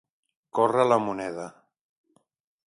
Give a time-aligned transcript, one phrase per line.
[0.59, 1.47] Córrer la moneda.